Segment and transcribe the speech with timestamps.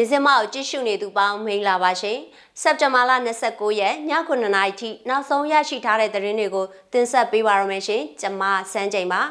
[0.00, 2.18] ရေစင်မကိုကြည့်ရှုနေသူပေါင်းမင်္ဂလာပါရှင်
[2.60, 3.12] စက်တင်ဘာလ
[3.44, 8.42] 29ရက်ည9:00နာရီထိနောက်ဆုံးရရှိထားတဲ့သတင်းတွေကိုတင်ဆက်ပေးပါရမယ်ရှင်ကျွန်မ
[8.72, 9.22] စန်းချိန်ပါ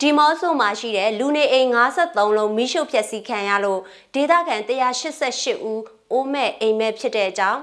[0.00, 3.80] ဒီမော့ဆိုမှာရှိတဲ့လူနေအိမ်53လုံးမိရှုဖျက်ဆီးခံရလို့
[4.14, 5.82] ဒေသခံ188ဦး
[6.12, 7.60] အိုးမဲ့အိမ်မဲ့ဖြစ်တဲ့အကြောင်း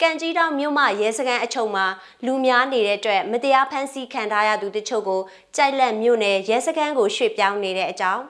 [0.00, 1.86] ကံကြီးတောင်မြို့မှာရဲစခန်းအချုံမှာ
[2.26, 5.20] လူများနေတဲ့အတွက်မတရားဖမ်းဆီးခံထားရသူတချို့ကို
[5.56, 8.22] ကြိုက်လက်မြို့နယ်ရဲစခန်းကိုရွှေ့ပြောင်းနေတဲ့အကြောင်း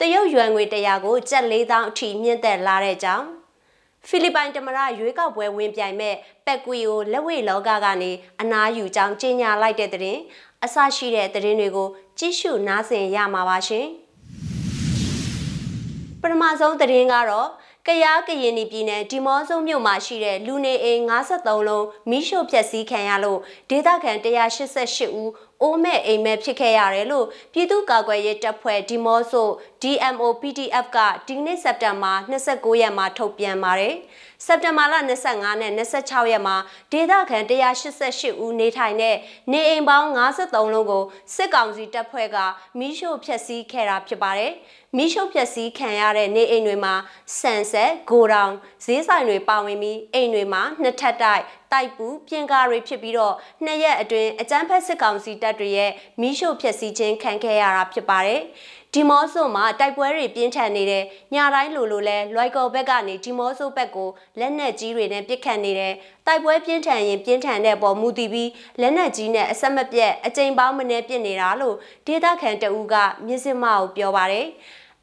[0.00, 3.26] တရုတ်ယွမ်ငွေ100ကိုကျပ်4000အထိမြင့်တက်လာတဲ့အကြောင်း
[4.08, 6.14] ဖိလစ်ပိုင်တမရရွေးကောက်ပွဲဝင်ပြိုင်မဲ့
[6.46, 10.18] ပက်ကွီကိုလက်ဝဲလောကကနေအနားယူကြောင်းကြေညာလိုက်တဲ့တဲ့
[10.64, 13.86] အဆရှိတဲ့သတင်းတွေကိုကြည့်ရှုနားဆင်ရမှာပါရှင်
[16.20, 17.48] ပထမဆုံးသတင်းကတော့
[17.86, 25.30] ကရားကရင်ပြည်နယ်ဒီမော့ဆုံမြို့မှာရှိတဲ့လူနေအိမ်53လုံးမိရှုဖျက်ဆီးခံရလို့ဒေသခံ188ဦး
[25.62, 29.48] အိုးမဲ့အိမ်မဲ့ဖြစ်ခဲ့ရတယ်လို့ပြည်သူ့ကာကွယ်ရေးတပ်ဖွဲ့ဒီမော့ဆို
[29.82, 33.94] DMO PDF ကဒီနေ့စက်တင်ဘာ29ရက်မှာထုတ်ပြန်ပါတယ်။
[34.46, 34.94] စက်တင်ဘာလ
[35.26, 36.56] 25နဲ့26ရက်မှာ
[36.92, 39.16] ဒေသခံ188ဦးနေထိုင်တဲ့
[39.52, 42.36] နေအိမ်ပေါင်း53လုံးကိုစစ်ကောင်စီတပ်ဖွဲ့က
[42.78, 44.52] မီးရှို့ဖျက်ဆီးခဲ့တာဖြစ်ပါတယ်။
[44.96, 46.94] မီးရှို့ဖျက်ဆီးခံရတဲ့နေအိမ်တွေမှာ
[47.38, 48.52] ဆန်ဆက်ဂိုဒေါင်
[48.84, 58.42] ဈေးဆိုင်တွေပါဝင်ပြီးအိမ်တွေမှာနှစ်ထပ်တိုက် တိုက်ပူပြင်ကားတွေဖြစ်ပြီးတော့နှစ်ရက်အတွင်းအကြမ်းဖက်စစ်ကောင်စီတပ်တွေရဲ့မီးရှို့ဖျက်ဆီးခြင်းခံခဲ့ရတာဖြစ်ပါတယ်။
[58.94, 65.94] ဒီမော့ဆိုမှာတိုက်ပွဲတွေပြင်းထန်နေတဲ့ညတိုင်းလိုလိုလဲလွိုက်ကော်ဘက်ကနေဒီမော့ဆိုဘက်ကိုလက်နက်ကြီးတွေနဲ့ပစ်ခတ်နေတဲ့
[66.26, 71.76] တိုက်ပွဲပြင်းထန်ရင်ပြင်းထန်တဲ့ပေါ်မူတည်ပြီးလက်နက်ကြီးနဲ့အဆက်မပြတ်အကြိမ်ပေါင်းမနေပစ်နေတာလို့
[72.06, 72.94] ဒေသခံတအူးက
[73.26, 74.46] မြစ်စမကိုပြောပါတယ်။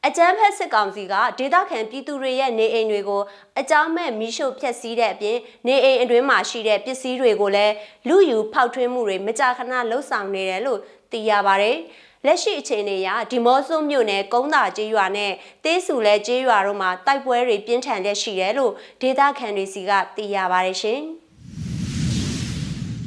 [0.07, 3.21] အကြမ်းဖက်စစ်ကောင်စီကဒေသခံပြည်သူတွေရဲ့နေအိမ်တွေကို
[3.59, 7.73] အကြောင်းမဲ့မီးရှို့ဖျက်ဆီးတဲ့အပြင်နေအိမ်အတွင်းမှာရှိတဲ့ပစ္စည်းတွေကိုလည်း
[8.07, 10.79] လူယူဖောက်ထွင်းမှုတွေမကြာခဏလှုပ်ဆောင်နေတယ်လို့
[11.11, 11.77] သိရပါတယ်။
[12.25, 15.31] လက်ရှိအခြေအနေအရဒီမော့ဆိုမြို့နယ်ကုန်းသာကျေးရွာနဲ့
[15.63, 21.01] တေးစုလဲကျေးရွာတို့မှာတိုက်ပွဲတွေပြင်းထန်လက်ရှိတယ်လို့ဒေသခံတွေစီကသိရပါတယ်ရှင်။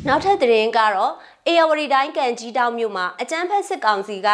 [0.06, 1.12] နောက်ထပ်သတင်းကတော့
[1.50, 4.28] အေယဝတီတိုင်းကံကြီးတောင်မြို့မှာအကြမ်းဖက်စစ်ကောင်စီက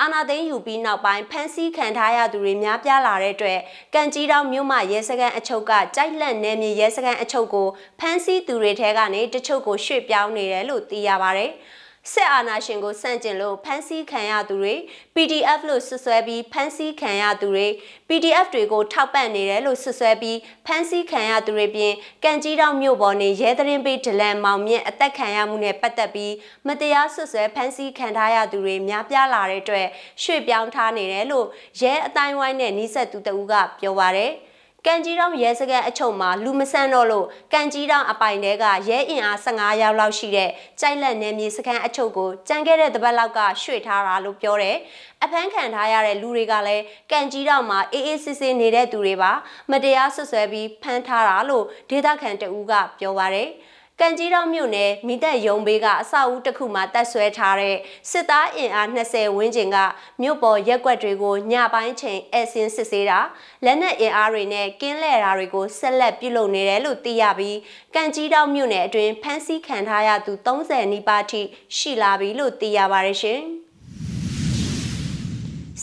[0.00, 3.60] အာနာသိန်းယူပြီးနောက်ပိုင်းဖမ်းဆီးခံထားရသူတွေများပြားလာတဲ့အတွက်
[3.94, 7.68] ကံကြီးတောင်မြို့မှာရဲစခန်းအချုပ်ကကြိုက်လက်နယ်မြေရဲစခန်းအချုပ်ကို
[8.00, 11.46] ဖမ်းဆီးသူတွေထဲကနေတချို့ကိုရွှေ့ပြောင်းနေတယ်လို့သိရပါဗျ။
[12.12, 14.74] စစ်အာဏာရှင်ကိုစန့်ကျင်လို့ဖမ်းဆီးခံရသူတွေ
[15.14, 17.66] PDF လို့ဆွဆွဲပြီးဖမ်းဆီးခံရသူတွေ
[18.08, 21.92] PDF တွေကိုထောက်ပံ့နေတယ်လို့ဆွဆွဲပြီးဖမ်းဆီးခံရသူတွေပြင်
[22.24, 26.34] ကံကြီးတောင်မြို့ပေါ်နေရဲသတင်းပေးဒလန်မောင်မြင့်အသက်ခံရမှုနဲ့ပတ်သက်ပြီး
[26.66, 29.86] မတရားဆွဆွဲဖမ်းဆီးခံထားရသူတွေများပြားလာတဲ့အတွက်
[30.22, 31.46] ရွှေ့ပြောင်းထားနေတယ်လို့
[31.80, 34.34] ရဲအတိုင်းဝိုင်းနဲ့နှိဆက်သူတဦးကပြောပါရယ်။
[34.86, 44.76] ကံကြီးတောင်ရဲစခန်းအချုပ်မှာလူမဆန်းတော့လို့ကံကြီးတောင်အပိုင်တဲကရဲအင်အား15ရောက်လောက်ရှိတဲ့ကြိုက်လက်နယ်မြေစခန်းအချုပ်ကိုကြံခဲ့တဲ့တပတ်လောက်ကရွှေ့ထားတာလို့ပြောတယ်။
[45.24, 49.32] အဖမ်းခံထားရတဲ့လူတွေကလည်းကံကြီးတောင်မှာအေးအေးဆေးဆေးနေတဲ့သူတွေပါ
[49.70, 53.50] မတရားဆွဆွဲပြီးဖမ်းထားတာလို့ဒေသခံတဦးကပြောပါရယ်။
[54.02, 57.76] ကံကြီးတောင်မြို့နယ်မိသက်ရုံဘေးကအဆောက်အဦတစ်ခုမှာတပ်ဆွဲထားတဲ့
[58.10, 59.76] စစ်သားအင်အား20ဝန်းကျင်က
[60.22, 63.18] မြို့ပေါ်ရက်ွက်တွေကိုညပိုင်းချိန်အဆင်းစစ်ဆေးတာ
[63.64, 67.58] လက်နက်အင်အားတွေနဲ့ကင်းလှည့်တာတွေကိုဆက်လက်ပြုလုပ်နေတယ်လို့သိရပြီး
[67.94, 71.42] ကံကြီးတောင်မြို့နယ်အတွင်းဖမ်းဆီးခံထားရသူ30နီးပါးထိ
[71.76, 73.42] ရှိလာပြီလို့သိရပါတယ်ရှင်။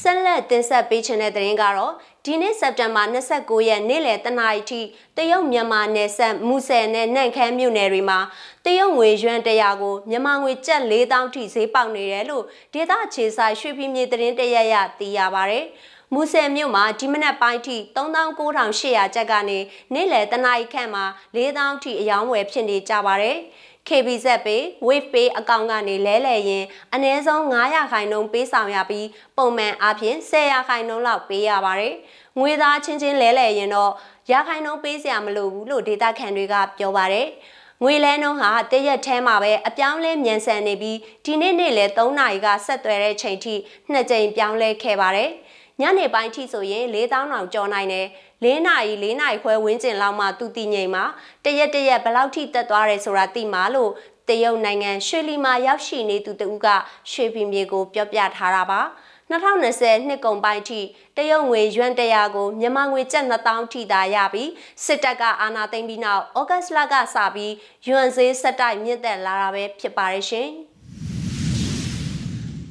[0.02, 1.94] ဆက်လက်တင်ဆက်ပေးချင်တဲ့သတင်းကတော့
[2.30, 4.82] ဒီနေ့စက်တင်ဘာ29ရက်နေ့လယ်တနာရီထိ
[5.18, 8.20] တရုတ်မြန်မာနယ်စပ်မူဆယ်နဲ့နန့်ခမ်းမြို့နယ်တွေမှာ
[8.66, 12.44] တရုတ်ငွေရွှန်းတရာကိုမြန်မာငွေကျပ်4000ထိဈေးပေါက်နေတယ်လို့
[12.74, 15.60] ဒေသခြေဆိုင်ရွှေပြည်မြေသတင်းတရရသိရပါဗျ။
[16.14, 19.60] မူဆယ်မြို့မှာဒီမနက်ပိုင်းထိ39,800ကျပ်ကနေ
[19.94, 21.06] နေ့လယ်တနာရီခန့်မှာ
[21.36, 23.38] 4000ထိအယောင်းဝယ်ဖြစ်နေကြပါတယ်။
[23.88, 31.94] KBZ Pay, Wave Pay အကောင့်ကနေလဲလှယ်ရင်အနည်းဆုံး900ခိုင်နှုန်းပေးဆောင်ရပြီးပုံမှန်အားဖြင့်1000ခိုင်နှုန်းလောက်ပေးရပါတယ်။
[32.40, 33.92] ငွေသားချင်းချင်းလဲလှယ်ရင်တော့
[34.31, 37.28] ရာခိုင်နှုန်းပေးစရာမလိုဘူးလို့ဒေတာခန်တွေကပြောပါတယ်။
[37.84, 43.56] ငွေလဲနှုန်းဟာတရက်ထဲမှာပဲအပြောင်းလဲမြန်ဆန်နေပြီးဒီနေ့နေ့လဲ3နာရီကဆက်သွယ်တဲ့ချိန်ထိ
[43.92, 45.30] နှစ်ကြိမ်ပြောင်းလဲခဲ့ပါတယ်။
[45.81, 48.07] ညနေပိုင်းထိဆိုရင်4000တောင်ကျော်နိုင်တယ်
[48.44, 51.03] ၄နာရီ၄နာရီခွဲဝန်းကျင်လောက်မှသူတည်ငြိမ်မှာ
[51.45, 53.91] တရက်တရက်ဘယ်လောက်ထိတက်သွားတယ်ဆိုတာသိမှာလို့
[54.29, 56.68] တရုတ်နိုင်ငံရွှေလီမှာရောက်ရှိနေသူတဦးက
[57.12, 58.81] ရွှေပြည်မြေကိုပြောပြထားတာပါ
[59.29, 60.79] 2020နှစ်ကုန်ပိုင်းထိ
[61.18, 64.50] တရုတ်ငွေယွမ်တရာကိုမြန်မာငွေကျပ်2000ထိသာရပြီး
[64.85, 67.53] စစ်တပ်ကအာဏာသိမ်းပြီးနောက်ဩဂတ်လကစပြီး
[67.88, 70.51] ယွမ်ဈေးဆက်တိုက်မြင့်တက်လာတာပဲဖြစ်ပါရဲ့ရှင်။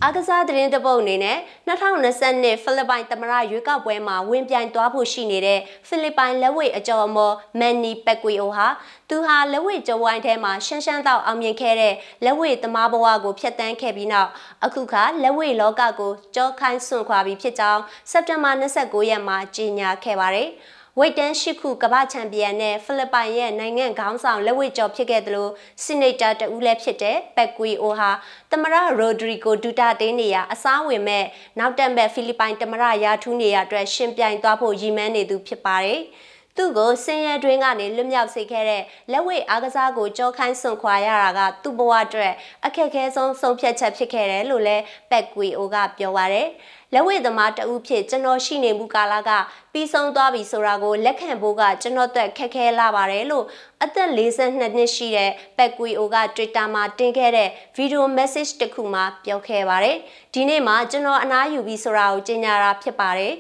[0.03, 1.39] အားကစားသတင်းတပုတ်အနေနဲ့
[1.69, 8.69] 2022ဖိလစ်ပိုင်သမ္မတရွေးကောက်ပွဲမှာဝင်ပြိုင်သွားဖို့ရှိနေတဲ့ဖိလစ်ပိုင်လက်ဝှေ့အကျော်အမော်မန်နီပက်ကွီအိုဟာ
[9.09, 11.95] သူဟာလက်ဝှေ့ကျော်ဝိုင်းထဲမှာရှမ်းရှမ်းတော့အောင်မြင်ခဲ့တဲ့
[12.25, 14.31] လက်ဝှေ့သမားဘဝကိုဖျက်ဆီးခဲ့ပြီးနောက်
[14.65, 20.51] အခုခါလက်ဝှေ့လောကကိုကြောခိုင်းစွန့်ခွာပြီးဖြစ်ကြောင်းစက်တင်ဘာ29ရက်မှာကြေညာခဲ့ပါတယ်။
[21.01, 25.49] ဝိတ်တန်းရှိခုကမ္ဘာချန်ပီယံနဲ့ဖိလစ်ပိုင်ရဲ့နိုင်ငံခေါင်းဆောင်လက်ဝှေ့ကျော်ဖြစ်ခဲ့သလို
[25.83, 28.11] စီနိတာတဦးလည်းဖြစ်တဲ့ပက်ကွီအိုဟာ
[28.51, 31.25] သမရရိုဒရီဂိုဒူတာတေးနေရအစားဝင်မဲ့
[31.59, 36.01] နောက်တက်မဲ့ဖိလစ်ပိုင်သမရရာထူးနေရအတွက်ရှင်ပြိုင်သွားဖို့ရည်မှန်းနေသူဖြစ်ပါတယ်။
[36.57, 38.83] သူ့ကိုစင်ရဲတွင်းကနေလွတ်မြောက်စေခဲ့တဲ့
[39.13, 42.33] လက်ဝဲအားကစားကိုကြောခိုင်းစွန်ခွာရတာကသူ့ဘဝအတွက်
[42.67, 46.49] အခက်အခဲဆုံးဆုံးဖြတ်ချက်ဖြစ်ခဲ့တယ်လို့လည်းပက်ကွီအိုကပြောပါရယ်
[46.95, 49.31] လက်ဝဲသမားတဦးဖြစ်ကျွန်တော်ရှိနေမှုကာလက
[49.73, 53.45] ပြီးဆုံးသွားပြီဆိုတာကိုလက်ခံဖို့ကကျွန်တော်အတွက်ခက်ခဲလာပါတယ်လို့
[53.83, 59.97] အသက်42နှစ်ရှိတဲ့ပက်ကွီအိုက Twitter မှာတင်ခဲ့တဲ့ဗီဒီယို message တစ်ခုမှာပြောခဲ့ပါတယ်
[60.35, 63.35] ဒီနေ့မှာကျွန်တော်အနားယူပြီးဆိုတာကိုကြေညာတာဖြစ်ပါတယ်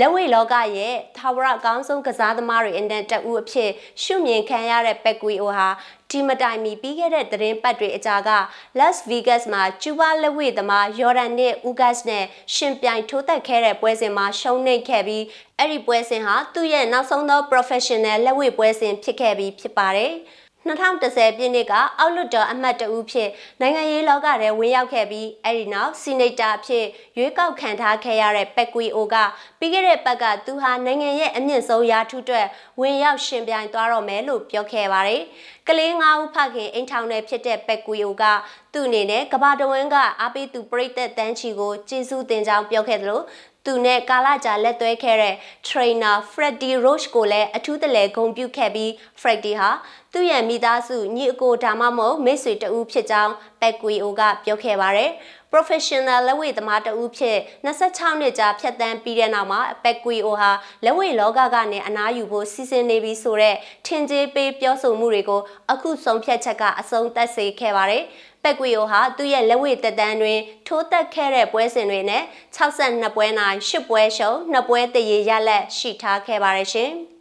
[0.00, 3.70] လက်ဝဲလောကရဲ့သာဝရအကောင်းဆုံးကစားသမားတွေအင်တန်တက်ဦးအဖြစ်
[4.02, 5.68] ရှုမြင်ခံရတဲ့ပက်ကွီအိုဟာ
[6.10, 8.30] ဒီမတိုင်မီပြီးခဲ့တဲ့သတင်းပတ်တွေအကြာက
[8.78, 12.24] Las Vegas မှာကျူဘာလက်ဝဲသမားယော်ဒန်နဲ့ဥဂတ်စ်နဲ့
[12.54, 15.24] ရှင်ပြိုင်ထိုးသက်ခဲ့တဲ့ပွဲစဉ်မှာရှုံးနိမ့်ခဲ့ပြီး
[15.58, 20.14] အဲ့ဒီပွဲစဉ်ဟာသူ့ရဲ့နောက်ဆုံးသော professional လက်ဝဲပွဲစဉ်ဖြစ်ခဲ့ပြီးဖြစ်ပါတယ်။
[20.68, 23.28] 2010ပြည့်နှစ်ကအောက်လွတ်တော်အမတ်တဦးဖြစ်
[23.60, 26.84] နိုင်ငံရေးလောကထဲဝင်ရောက်ခဲ့ပြီးအဲ့ဒီနောက်စီနိတာအဖြစ်
[27.16, 29.16] ရွေးကောက်ခံထားခဲ့ရတဲ့ပက်ကွီအိုက
[29.58, 32.46] ပြီးခဲ့တဲ့ပတ်ကသူဟာနိုင်ငံရဲ့အမြင့်ဆုံးရာထူးအတွက်
[32.80, 35.22] ဝင်ရောက်ရှင်ပြိုင်သွားတော့မယ်လို့ပြောခဲ့ပါတယ်။
[35.68, 38.24] ကလေး၅ဦးဖခင်အိမ်ထောင်နယ်ဖြစ်တဲ့ပက်ကွီအိုက
[38.72, 43.20] သူ့အနေနဲ့ကဘာတဝင်းကအားပေးသူပြိသက်တန်းချီကိုကျေးဇူးတင်ကြောင်းပြောခဲ့သလို
[43.68, 45.34] သူနဲ့ကာလာကြာလက်သွဲခဲ့တဲ့
[45.68, 49.70] trainer Freddy Roach ကိုလည်းအထူးတလဲဂုဏ်ပြုခဲ့ပြီး Freddy ဟာ
[50.12, 55.10] သူ့ရဲ့မိသားစုညီအကိုဒါမှမဟုတ်မိတ်ဆွေတဦးဖြစ်ကြောင်းပက်ကွီအိုကပြောခဲ့ပါတယ်။
[55.52, 60.50] professional လက်ဝဲသမားတဦးဖြစ်26နှစ်ကြာဖြတ်သန်းပြီးတဲ့နောက်မှာပက်ကွီအိုဟာ
[60.84, 63.56] လက်ဝဲလောကကနေအနားယူဖို့စီစဉ်နေပြီဆိုတော့
[63.86, 65.40] ထင်ကြေးပေးပြောဆိုမှုတွေကို
[65.72, 68.02] အခုဆုံးဖြတ်ချက်ကအဆုံးသတ်စေခဲ့ပါတယ်။
[68.42, 72.22] ပက်ကွီယိုဟာသူ့ရဲ့လက်ဝဲတက်တန်းတွင်ထိုးတက်ခဲ့တဲ့ပွဲစဉ်တွေနဲ့
[72.56, 76.92] 62ပွဲနိုင်10ပွဲရှုံး2ပွဲတရေရလက်ရှိထားခဲ့ပါတယ်ရှင်။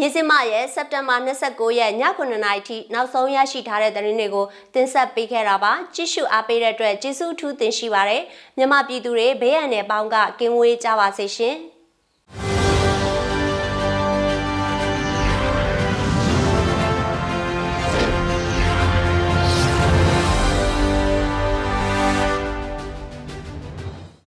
[0.00, 8.22] မြစည်းမရဲ့စက်တင်ဘာ29ရက်ည9:00နာရီထိနောက်ဆုံးရရှိထားတဲ့သတင်းတွေကိုတင်ဆက်ပေးခဲ့တာပါကြည့်ရှုအားပေးတဲ့အတွက်ကျေးဇူးထူးတင်ရှိပါတယ်
[8.58, 11.56] မြမပြည်သူတွေဘေးရန်နယ်ပေါင်းကကင်းဝေးကြပါစေရှင်။